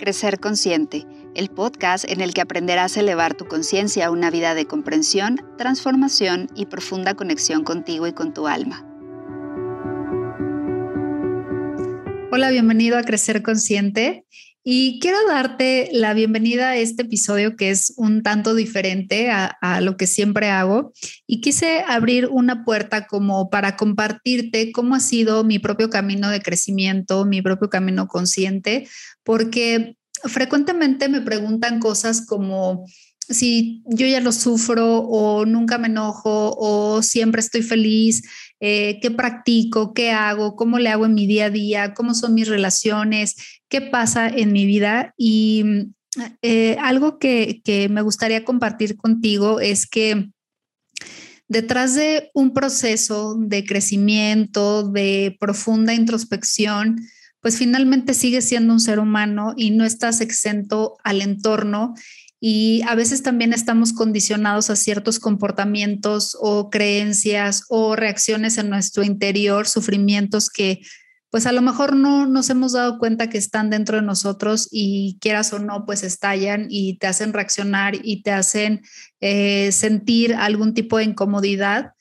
[0.00, 4.54] Crecer Consciente, el podcast en el que aprenderás a elevar tu conciencia a una vida
[4.54, 8.82] de comprensión, transformación y profunda conexión contigo y con tu alma.
[12.32, 14.24] Hola, bienvenido a Crecer Consciente.
[14.62, 19.96] Y quiero darte la bienvenida a este episodio que es un tanto diferente a, lo
[19.96, 20.92] que siempre hago.
[21.26, 26.42] Y quise abrir una puerta como para compartirte cómo ha sido mi propio camino de
[26.42, 28.86] crecimiento, mi propio camino consciente,
[29.24, 32.84] porque frecuentemente me preguntan cosas como
[33.30, 38.22] si yo ya lo sufro o nunca me enojo o siempre estoy feliz,
[38.60, 42.34] eh, qué practico, qué hago, cómo le hago en mi día a día, cómo son
[42.34, 43.36] mis relaciones,
[43.68, 45.14] qué pasa en mi vida.
[45.16, 45.64] Y
[46.42, 50.30] eh, algo que, que me gustaría compartir contigo es que
[51.48, 57.00] detrás de un proceso de crecimiento, de profunda introspección,
[57.40, 61.94] pues finalmente sigues siendo un ser humano y no estás exento al entorno
[62.40, 69.02] y a veces también estamos condicionados a ciertos comportamientos o creencias o reacciones en nuestro
[69.02, 70.80] interior, sufrimientos que
[71.30, 75.16] pues a lo mejor no nos hemos dado cuenta que están dentro de nosotros y
[75.20, 78.82] quieras o no, pues estallan y te hacen reaccionar y te hacen
[79.20, 81.92] eh, sentir algún tipo de incomodidad.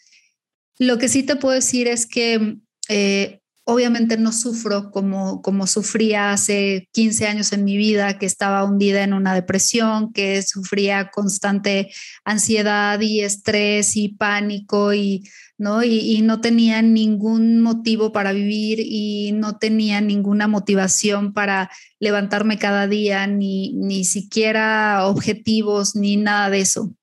[0.80, 3.39] Lo que sí te puedo decir es que eh,
[3.70, 9.04] obviamente no sufro como, como sufría hace 15 años en mi vida, que estaba hundida
[9.04, 11.92] en una depresión, que sufría constante
[12.26, 15.24] ansiedad y estrés y pánico y
[15.60, 15.84] ¿no?
[15.84, 22.88] Y, no tenía ningún motivo para vivir y no tenía ninguna motivación para levantarme cada
[22.88, 26.94] día, ni, ni siquiera objetivos, ni nada de eso.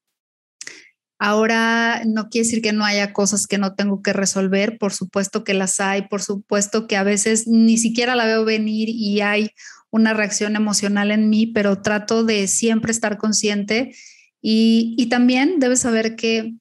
[1.19, 5.45] Ahora no quiere decir que no haya cosas que no tengo que resolver, por supuesto
[5.45, 9.51] que las hay, por supuesto que a veces ni siquiera la veo venir y hay
[9.91, 13.95] una reacción emocional en mí, pero trato de siempre estar consciente
[14.43, 16.55] y, también debes saber que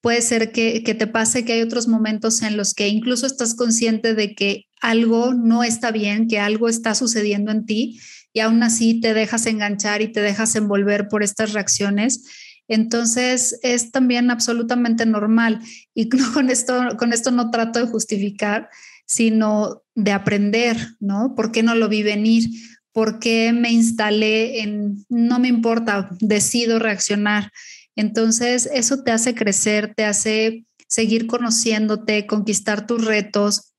[0.00, 3.54] puede ser que, que te pase que hay otros momentos en los que incluso estás
[3.54, 8.00] consciente de que algo no está bien, que algo está sucediendo en ti
[8.34, 12.24] y aún así te dejas enganchar y te dejas envolver por estas reacciones
[12.68, 15.60] entonces es también absolutamente normal
[15.94, 18.68] y con esto, con esto no trato de justificar,
[19.06, 21.34] sino de aprender, ¿no?
[21.34, 22.48] ¿Por qué no lo vi venir?
[22.92, 27.50] ¿Por qué me instalé en, no me importa, decido reaccionar?
[27.96, 33.73] Entonces eso te hace crecer, te hace seguir conociéndote, conquistar tus retos,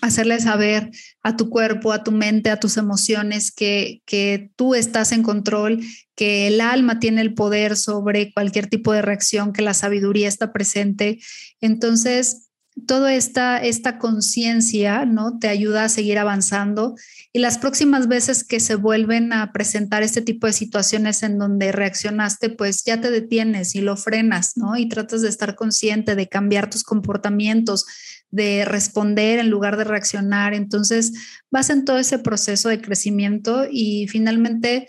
[0.00, 0.90] hacerle saber
[1.22, 5.80] a tu cuerpo, a tu mente, a tus emociones que, que tú estás en control,
[6.14, 10.52] que el alma tiene el poder sobre cualquier tipo de reacción, que la sabiduría está
[10.52, 11.18] presente.
[11.60, 12.47] Entonces,
[12.86, 15.38] toda esta, esta conciencia ¿no?
[15.38, 16.94] te ayuda a seguir avanzando
[17.32, 21.72] y las próximas veces que se vuelven a presentar este tipo de situaciones en donde
[21.72, 24.76] reaccionaste, pues ya te detienes y lo frenas, ¿no?
[24.76, 27.84] Y tratas de estar consciente, de cambiar tus comportamientos,
[28.30, 30.54] de responder en lugar de reaccionar.
[30.54, 31.12] Entonces,
[31.50, 34.86] vas en todo ese proceso de crecimiento y finalmente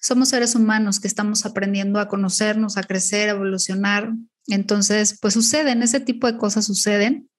[0.00, 4.12] somos seres humanos que estamos aprendiendo a conocernos, a crecer, a evolucionar.
[4.46, 7.29] Entonces, pues suceden, ese tipo de cosas suceden,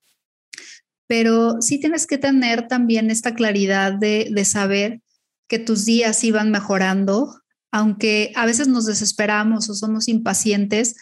[1.11, 5.01] pero sí tienes que tener también esta claridad de, saber
[5.49, 10.95] que tus días iban mejorando, aunque a veces nos desesperamos o somos impacientes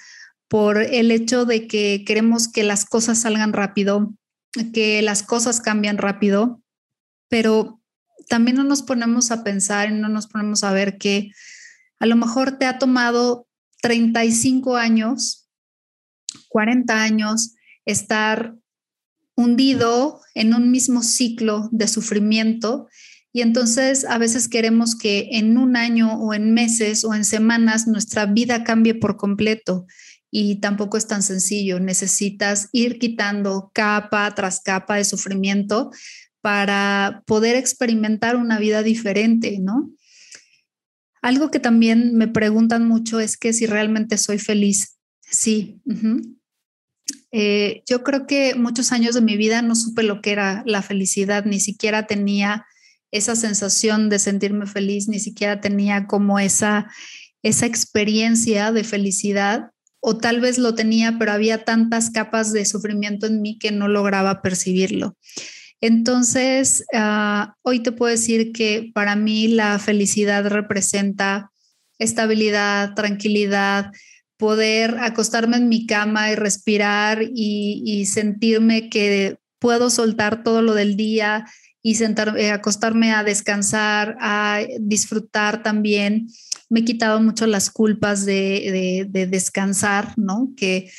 [0.47, 4.11] por el hecho de que queremos que las cosas salgan rápido,
[4.73, 6.59] que las cosas cambian rápido,
[7.27, 7.79] pero
[8.27, 11.29] también no nos ponemos a pensar y no nos ponemos a ver que
[11.99, 13.45] a lo mejor te ha tomado
[13.83, 15.47] 35 años,
[16.47, 17.53] 40 años
[17.85, 18.55] estar
[19.39, 22.87] hundido en un mismo ciclo de sufrimiento
[23.31, 27.87] y entonces a veces queremos que en un año o en meses o en semanas
[27.87, 29.85] nuestra vida cambie por completo
[30.31, 31.79] y tampoco es tan sencillo.
[31.79, 35.91] Necesitas ir quitando capa tras capa de sufrimiento
[36.41, 39.91] para poder experimentar una vida diferente, ¿no?
[41.21, 44.97] Algo que también me preguntan mucho es que si realmente soy feliz.
[45.21, 45.81] Sí.
[47.31, 50.81] Eh, yo creo que muchos años de mi vida no supe lo que era la
[50.81, 52.65] felicidad, ni siquiera tenía
[53.11, 56.91] esa sensación de sentirme feliz, ni siquiera tenía como esa,
[57.43, 59.71] esa experiencia de felicidad
[60.01, 63.87] o tal vez lo tenía, pero había tantas capas de sufrimiento en mí que no
[63.87, 65.17] lograba percibirlo.
[65.81, 71.51] Entonces, ah, hoy te puedo decir que para mí la felicidad representa
[71.99, 73.91] estabilidad, tranquilidad,
[74.39, 80.95] poder acostarme en mi cama y respirar y, sentirme que puedo soltar todo lo del
[80.95, 81.45] día
[81.83, 86.29] y sentarme, eh, acostarme a descansar, a disfrutar también.
[86.69, 90.53] Me he quitado mucho las culpas de, de, descansar, ¿no?
[90.55, 90.89] Que,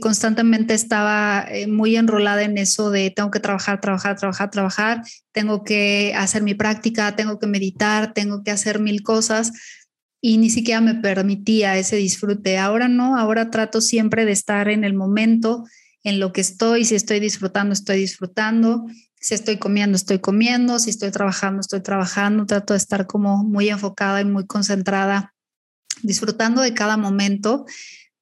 [0.00, 5.62] constantemente estaba eh, muy enrolada en eso de tengo que trabajar, trabajar, trabajar, trabajar, tengo
[5.62, 9.52] que hacer mi práctica, tengo que meditar, tengo que hacer mil cosas
[10.26, 12.56] y ni siquiera me permitía ese disfrute.
[12.56, 15.66] Ahora no, ahora trato siempre de estar en el momento,
[16.02, 18.86] en lo que estoy, si estoy disfrutando, estoy disfrutando,
[19.20, 23.68] si estoy comiendo, estoy comiendo, si estoy trabajando, estoy trabajando, trato de estar como muy
[23.68, 25.34] enfocada y muy concentrada,
[26.02, 27.66] disfrutando de cada momento,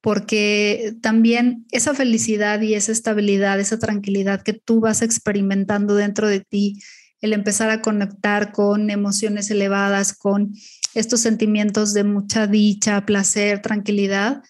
[0.01, 6.41] porque también esa felicidad y esa estabilidad, esa tranquilidad que tú vas experimentando dentro de
[6.41, 6.81] ti,
[7.23, 10.53] el empezar a conectar con emociones elevadas, con
[10.93, 14.43] estos sentimientos de mucha dicha, placer, tranquilidad,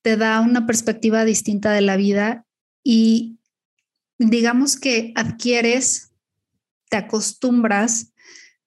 [0.00, 2.46] te da una perspectiva distinta de la vida
[2.82, 3.36] y
[4.18, 6.12] digamos que adquieres,
[6.88, 8.14] te acostumbras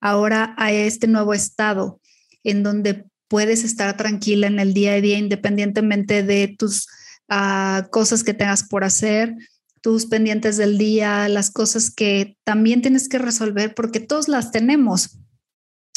[0.00, 2.00] ahora a este nuevo estado
[2.44, 6.86] en donde puedes estar tranquila en el día a día independientemente de tus
[7.28, 9.34] uh, cosas que tengas por hacer,
[9.80, 15.18] tus pendientes del día, las cosas que también tienes que resolver porque todos las tenemos.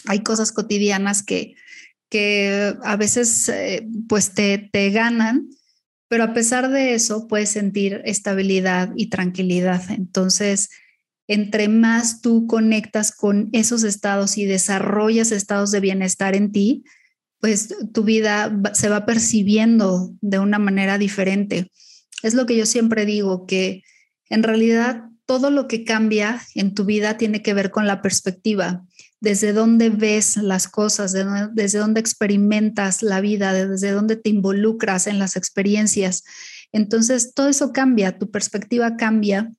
[0.06, 1.56] Hay cosas cotidianas que,
[2.10, 5.50] que a veces eh, pues te, te ganan
[6.12, 9.81] pero a pesar de eso puedes sentir estabilidad y tranquilidad.
[9.92, 10.68] Entonces,
[11.25, 16.84] entre más tú conectas con esos estados y desarrollas estados de bienestar en ti,
[17.39, 21.72] pues tu vida se va percibiendo de una manera diferente.
[22.23, 23.83] Es lo que yo siempre digo, que
[24.29, 28.83] en realidad todo lo que cambia en tu vida tiene que ver con la perspectiva
[29.21, 35.19] desde dónde ves las cosas, desde dónde experimentas la vida, desde dónde te involucras en
[35.19, 36.23] las experiencias.
[36.71, 39.51] Entonces, todo eso cambia, tu perspectiva cambia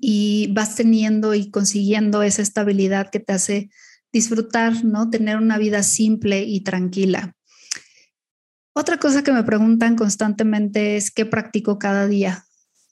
[0.00, 3.70] y vas teniendo y consiguiendo esa estabilidad que te hace
[4.12, 5.08] disfrutar, ¿no?
[5.08, 7.36] Tener una vida simple y tranquila.
[8.74, 12.44] Otra cosa que me preguntan constantemente es qué practico cada día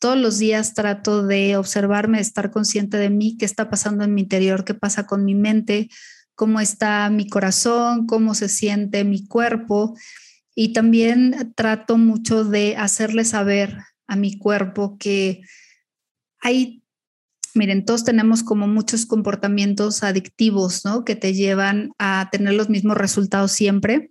[0.03, 4.13] todos los días trato de observarme, de estar consciente de mí, qué está pasando en
[4.13, 5.91] mi interior, qué pasa con mi mente,
[6.35, 9.97] cómo está mi corazón, cómo se siente mi cuerpo.
[10.57, 13.79] Y también trato mucho de hacerle saber
[14.09, 15.43] a mi cuerpo que
[16.41, 16.83] hay,
[17.55, 21.05] miren, todos tenemos como muchos comportamientos adictivos, ¿no?
[21.05, 24.11] Que te llevan a tener los mismos resultados siempre.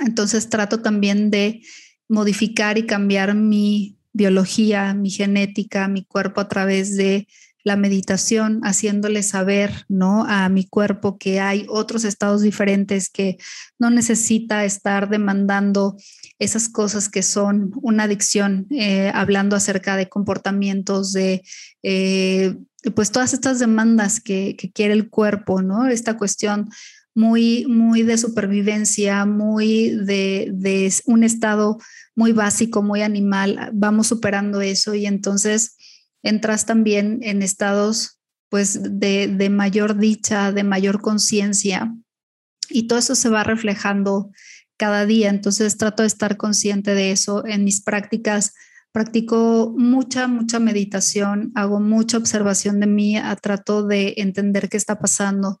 [0.00, 1.62] Entonces trato también de
[2.08, 7.26] modificar y cambiar mi biología, mi genética, mi cuerpo a través de
[7.64, 10.24] la meditación, haciéndole saber, ¿no?
[10.26, 13.38] A mi cuerpo que hay otros estados diferentes, que
[13.78, 15.96] no necesita estar demandando
[16.38, 21.42] esas cosas que son una adicción, eh, hablando acerca de comportamientos, de
[21.84, 22.56] eh,
[22.96, 25.86] pues todas estas demandas que, que, quiere el cuerpo, ¿no?
[25.86, 26.68] Esta cuestión
[27.14, 31.78] muy, muy de supervivencia, muy de, de un estado
[32.14, 35.76] muy básico, muy animal, vamos superando eso y entonces
[36.22, 38.18] entras también en estados
[38.48, 41.94] pues de, de mayor dicha, de mayor conciencia
[42.68, 44.30] y todo eso se va reflejando
[44.76, 45.30] cada día.
[45.30, 48.54] Entonces trato de estar consciente de eso en mis prácticas.
[48.92, 55.60] Practico mucha, mucha meditación, hago mucha observación de mí, trato de entender qué está pasando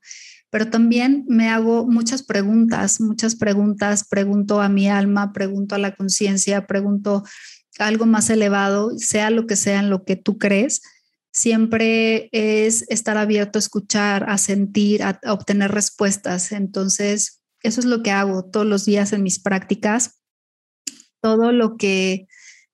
[0.52, 5.94] pero también me hago muchas preguntas, muchas preguntas, pregunto a mi alma, pregunto a la
[5.94, 7.24] conciencia, pregunto
[7.78, 10.82] algo más elevado, sea lo que sea en lo que tú crees,
[11.32, 16.52] siempre es estar abierto a escuchar, a sentir, a, obtener respuestas.
[16.52, 20.20] Entonces, eso es lo que hago todos los días en mis prácticas.
[21.22, 22.26] Todo lo que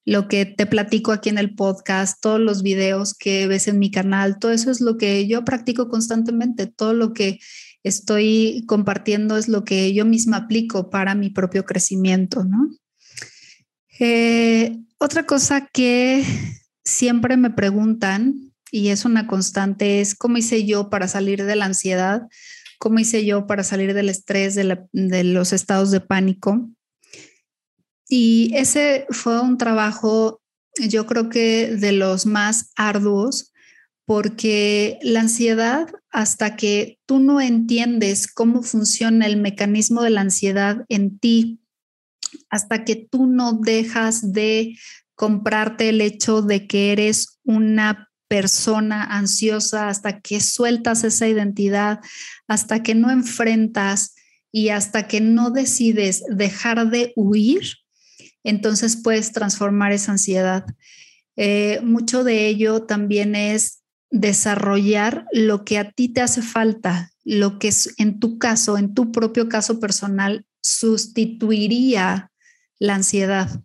[0.04, 3.90] lo que te platico aquí en el podcast, todos los videos que ves en mi
[3.90, 7.38] canal, todo eso es lo que yo practico constantemente, todo lo que
[7.82, 12.70] estoy compartiendo es lo que yo misma aplico para mi propio crecimiento, ¿no?
[14.00, 16.24] Eh, otra cosa que
[16.84, 21.64] siempre me preguntan y es una constante es cómo hice yo para salir de la
[21.64, 22.22] ansiedad,
[22.78, 26.68] cómo hice yo para salir del estrés, de, de los estados de pánico.
[28.08, 30.40] Y ese fue un trabajo,
[30.78, 33.52] yo creo que de los más arduos,
[34.08, 40.86] porque la ansiedad, hasta que tú no entiendes cómo funciona el mecanismo de la ansiedad
[40.88, 41.60] en ti,
[42.48, 44.78] hasta que tú no dejas de
[45.14, 52.00] comprarte el hecho de que eres una persona ansiosa, hasta que sueltas esa identidad,
[52.46, 54.14] hasta que no enfrentas
[54.50, 57.74] y hasta que no decides dejar de huir,
[58.42, 60.64] entonces puedes transformar esa ansiedad.
[61.36, 63.77] Eh, mucho de ello también es
[64.10, 68.94] desarrollar lo que a ti te hace falta, lo que es en tu caso, en
[68.94, 72.30] tu propio caso personal, sustituiría
[72.78, 73.62] la ansiedad.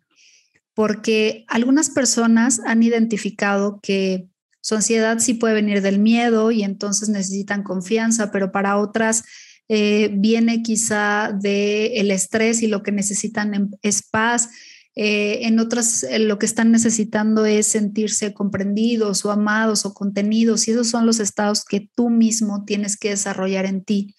[0.74, 4.28] Porque algunas personas han identificado que
[4.62, 9.24] su ansiedad sí puede venir del miedo y entonces necesitan confianza, pero para otras
[9.70, 14.50] eh, viene quizá del estrés y lo que necesitan es paz.
[14.96, 20.68] Eh, en otras eh, lo que están necesitando es sentirse comprendidos o amados o contenidos
[20.68, 24.16] y esos son los estados que tú mismo tienes que desarrollar en ti.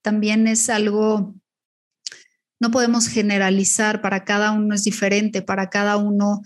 [0.00, 1.34] También es algo,
[2.60, 6.42] no podemos generalizar, para cada uno es diferente, para cada uno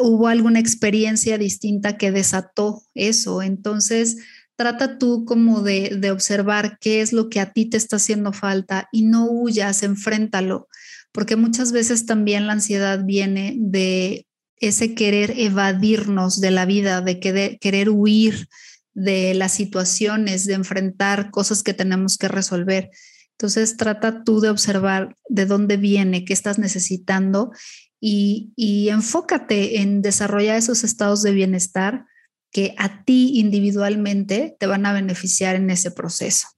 [0.00, 3.42] hubo alguna experiencia distinta que desató eso.
[3.42, 4.18] Entonces,
[4.56, 8.32] trata tú como de, de, observar qué es lo que a ti te está haciendo
[8.32, 10.68] falta y no huyas, enfréntalo,
[11.12, 14.26] porque muchas veces también la ansiedad viene de
[14.56, 18.48] ese querer evadirnos de la vida, de querer, huir
[18.92, 22.90] de las situaciones, de enfrentar cosas que tenemos que resolver.
[23.32, 27.52] Entonces trata tú de observar de dónde viene, qué estás necesitando
[27.98, 32.04] y, y enfócate en desarrollar esos estados de bienestar
[32.52, 36.48] que a ti individualmente te van a beneficiar en ese proceso.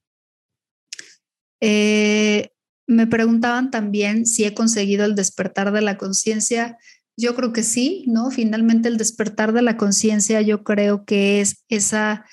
[1.61, 2.51] Eh,
[2.93, 6.79] me preguntaban también si he conseguido el despertar de la conciencia.
[7.17, 8.31] Yo creo que sí, ¿no?
[8.31, 12.25] Finalmente el despertar de la conciencia yo creo que es esa,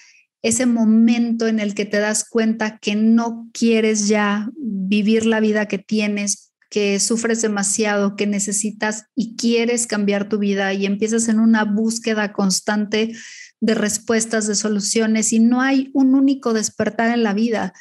[0.42, 5.68] ese momento en el que te das cuenta que no quieres ya vivir la vida
[5.68, 11.39] que tienes, que sufres demasiado, que necesitas y quieres cambiar tu vida y empiezas en
[11.39, 13.13] una búsqueda constante
[13.60, 17.74] de respuestas, de soluciones y no hay un único despertar en la vida.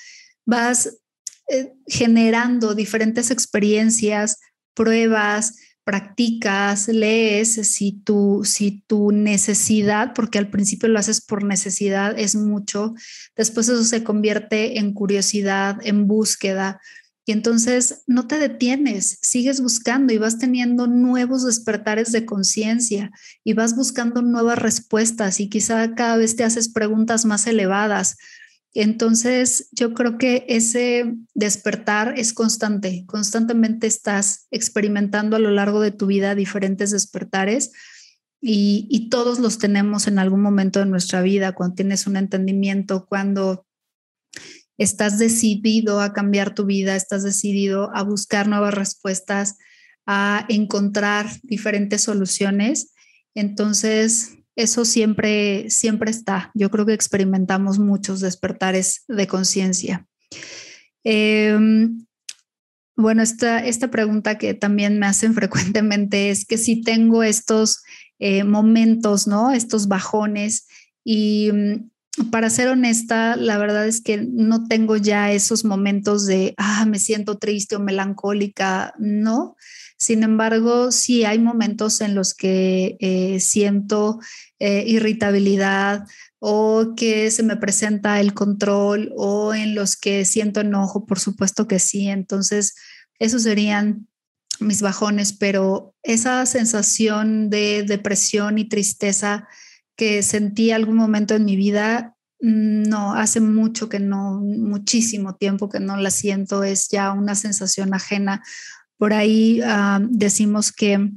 [0.44, 0.98] Vas
[1.48, 4.38] eh, generando diferentes experiencias,
[4.74, 12.18] pruebas, practicas, lees, si tu, si tu necesidad, porque al principio lo haces por necesidad,
[12.18, 12.94] es mucho,
[13.36, 16.78] después eso se convierte en curiosidad, en búsqueda,
[17.28, 23.10] y entonces no te detienes, sigues buscando y vas teniendo nuevos despertares de conciencia
[23.44, 28.16] y vas buscando nuevas respuestas y quizá cada vez te haces preguntas más elevadas.
[28.80, 35.90] Entonces yo creo que ese despertar es constante, constantemente estás experimentando a lo largo de
[35.90, 37.72] tu vida diferentes despertares.
[38.40, 43.66] Y, todos los tenemos en algún momento de nuestra vida, cuando tienes un entendimiento, cuando
[44.76, 49.56] estás decidido a cambiar tu vida, estás decidido a buscar nuevas respuestas,
[50.06, 52.94] a encontrar diferentes soluciones.
[53.34, 56.50] Entonces, eso siempre, siempre está.
[56.52, 60.08] Yo creo que experimentamos muchos despertares de conciencia.
[61.04, 62.04] Em,
[62.96, 67.84] bueno, esta, esta pregunta que también me hacen frecuentemente es que si tengo estos
[68.18, 69.52] eh, momentos, ¿no?
[69.52, 70.66] Estos bajones
[71.04, 71.52] y
[72.32, 76.98] para ser honesta, la verdad es que no tengo ya esos momentos de, ah, me
[76.98, 79.54] siento triste o melancólica, no.
[79.98, 84.20] Sin embargo, sí hay momentos en los que eh, siento
[84.58, 86.04] eh, irritabilidad
[86.38, 91.66] o que se me presenta el control o en los que siento enojo, por supuesto
[91.66, 92.08] que sí.
[92.08, 92.76] Entonces,
[93.18, 94.06] esos serían
[94.60, 99.48] mis bajones, pero esa sensación de depresión y tristeza
[99.96, 105.68] que sentí algún momento en mi vida, mm, no, hace mucho que no, muchísimo tiempo
[105.68, 108.42] que no la siento, es ya una sensación ajena.
[108.98, 111.10] Por ahí ah, decimos que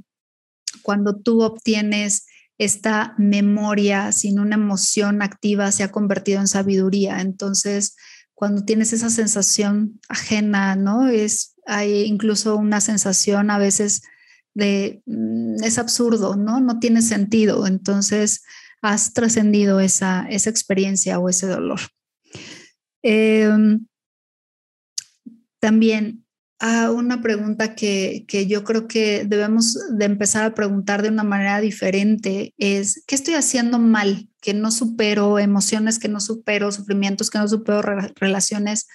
[0.81, 2.25] cuando tú obtienes
[2.57, 7.19] esta memoria sin una emoción activa se ha convertido en sabiduría.
[7.19, 7.95] Entonces,
[8.35, 11.09] cuando tienes esa sensación ajena, ¿no?
[11.09, 14.03] Es, hay incluso una sensación a veces
[14.53, 16.59] de, mm, es absurdo, ¿no?
[16.59, 17.65] No tiene sentido.
[17.65, 18.43] Entonces,
[18.81, 21.79] has trascendido esa, esa experiencia o ese dolor.
[23.03, 23.88] Em,
[25.59, 26.25] también
[26.62, 31.24] ah, una pregunta que, que, yo creo que debemos de empezar a preguntar de una
[31.24, 34.30] manera diferente es, ¿qué estoy haciendo mal?
[34.39, 37.82] Que no supero emociones, que no supero sufrimientos, que no supero
[38.15, 38.88] relaciones.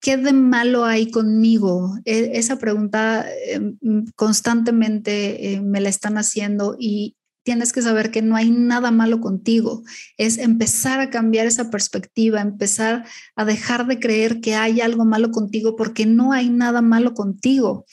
[0.00, 1.96] ¿Qué de malo hay conmigo?
[2.04, 3.76] E, esa pregunta em,
[4.16, 9.20] constantemente eh, me la están haciendo y, tienes que saber que no hay nada malo
[9.20, 9.82] contigo.
[10.16, 13.06] Es empezar a cambiar esa perspectiva, empezar
[13.36, 17.84] a dejar de creer que hay algo malo contigo porque no hay nada malo contigo.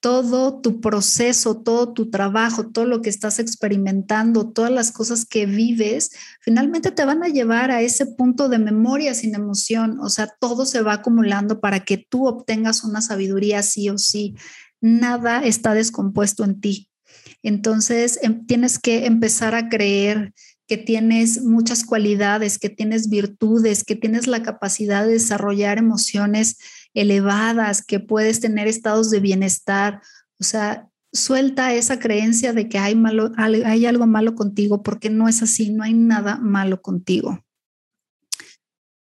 [0.00, 5.44] Todo tu proceso, todo tu trabajo, todo lo que estás experimentando, todas las cosas que
[5.44, 9.98] vives, finalmente te van a llevar a ese punto de memoria sin emoción.
[10.00, 14.36] O sea, todo se va acumulando para que tú obtengas una sabiduría sí o sí.
[14.80, 16.87] Nada está descompuesto en ti
[17.42, 20.32] entonces em, tienes que empezar a creer
[20.66, 26.58] que tienes muchas cualidades, que tienes virtudes, que tienes la capacidad de desarrollar emociones
[26.92, 30.02] elevadas, que puedes tener estados de bienestar.
[30.38, 35.26] O sea, suelta esa creencia de que hay, malo, hay algo malo contigo, porque no
[35.26, 37.42] es así, no hay nada malo contigo.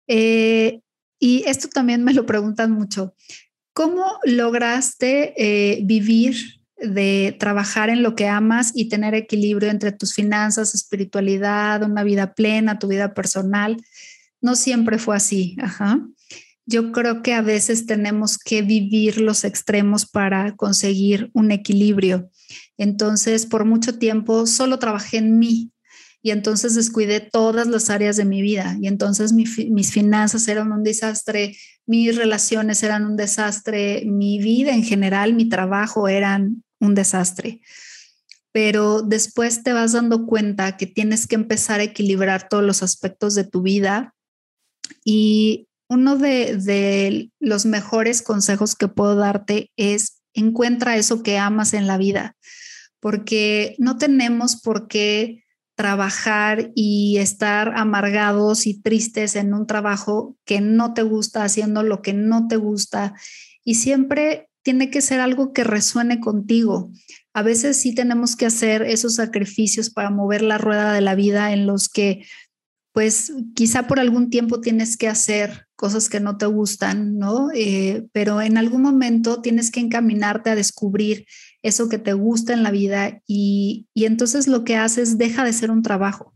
[0.07, 0.81] Eh,
[1.19, 3.15] y esto también me lo preguntan mucho.
[3.73, 10.13] ¿Cómo lograste eh, vivir de trabajar en lo que amas y tener equilibrio entre tus
[10.13, 13.77] finanzas, espiritualidad, una vida plena, tu vida personal?
[14.41, 15.55] No siempre fue así.
[15.61, 16.05] Ajá.
[16.65, 22.29] Yo creo que a veces tenemos que vivir los extremos para conseguir un equilibrio.
[22.77, 25.71] Entonces, por mucho tiempo solo trabajé en mí,
[26.25, 30.81] y entonces descuidé todas las áreas de mi vida y entonces mis finanzas eran un
[30.81, 31.55] desastre,
[31.85, 37.61] mis relaciones eran un desastre, mi vida en general, mi trabajo eran un desastre.
[38.51, 43.35] Pero después te vas dando cuenta que tienes que empezar a equilibrar todos los aspectos
[43.35, 44.15] de tu vida
[45.03, 51.73] y uno de, de los mejores consejos que puedo darte es encuentra eso que amas
[51.73, 52.35] en la vida,
[52.99, 55.43] porque no tenemos por qué
[55.75, 62.01] trabajar y estar amargados y tristes en un trabajo que no te gusta, haciendo lo
[62.01, 63.13] que no te gusta.
[63.63, 66.91] Y siempre tiene que ser algo que resuene contigo.
[67.35, 71.53] A veces sí tenemos que hacer esos sacrificios para mover la rueda de la vida
[71.53, 72.25] en los que
[72.91, 77.49] pues quizá por algún tiempo tienes que hacer cosas que no te gustan, ¿no?
[77.53, 81.27] Eh, pero en algún momento tienes que encaminarte a descubrir
[81.61, 85.53] eso que te gusta en la vida y, y entonces lo que haces deja de
[85.53, 86.33] ser un trabajo,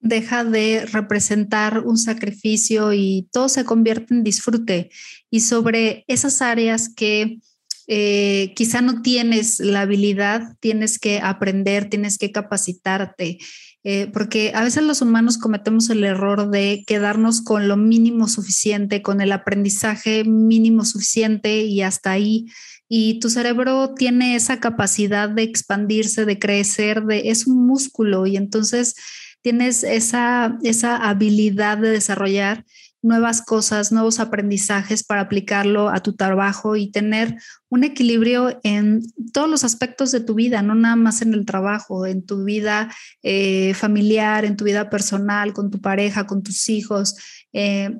[0.00, 4.88] deja de representar un sacrificio y todo se convierte en disfrute.
[5.28, 7.40] Y sobre esas áreas que
[7.88, 13.38] eh, quizá no tienes la habilidad, tienes que aprender, tienes que capacitarte,
[13.84, 19.02] eh, porque a veces los humanos cometemos el error de quedarnos con lo mínimo suficiente,
[19.02, 22.46] con el aprendizaje mínimo suficiente y hasta ahí.
[22.88, 28.36] Y tu cerebro tiene esa capacidad de expandirse, de crecer, de, es un músculo y
[28.36, 28.94] entonces
[29.42, 32.64] tienes esa, esa habilidad de desarrollar
[33.06, 37.36] nuevas cosas, nuevos aprendizajes para aplicarlo a tu trabajo y tener
[37.68, 42.04] un equilibrio en todos los aspectos de tu vida, no nada más en el trabajo,
[42.04, 42.92] en tu vida
[43.22, 47.16] eh, familiar, en tu vida personal, con tu pareja, con tus hijos,
[47.52, 47.90] eh,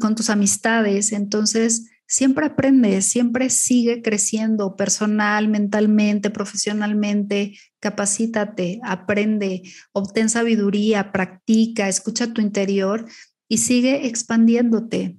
[0.00, 1.12] con tus amistades.
[1.12, 12.32] Entonces, siempre aprende, siempre sigue creciendo personal, mentalmente, profesionalmente, capacítate, aprende, obtén sabiduría, practica, escucha
[12.32, 13.04] tu interior
[13.48, 15.18] y sigue expandiéndote,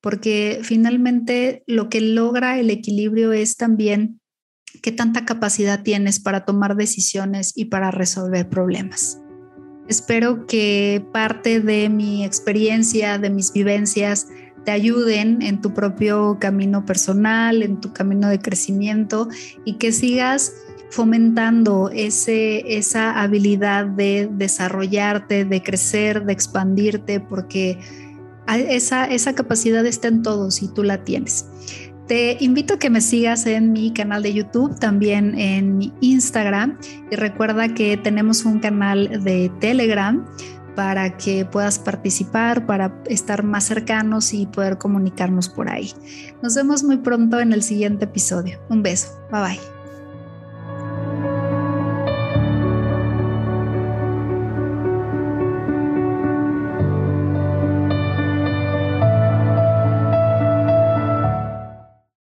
[0.00, 4.20] porque finalmente lo que logra el equilibrio es también
[4.82, 9.20] qué tanta capacidad tienes para tomar decisiones y para resolver problemas.
[9.88, 14.26] Espero que parte de mi experiencia, de mis vivencias,
[14.64, 19.28] te ayuden en tu propio camino personal, en tu camino de crecimiento
[19.64, 20.52] y que sigas
[20.90, 27.78] fomentando ese, esa habilidad de desarrollarte, de crecer, de expandirte, porque
[28.48, 31.46] esa, esa capacidad está en todos y tú la tienes.
[32.06, 36.78] Te invito a que me sigas en mi canal de YouTube, también en mi Instagram
[37.10, 40.24] y recuerda que tenemos un canal de Telegram
[40.76, 45.90] para que puedas participar, para estar más cercanos y poder comunicarnos por ahí.
[46.42, 48.60] Nos vemos muy pronto en el siguiente episodio.
[48.68, 49.08] Un beso.
[49.32, 49.75] Bye bye.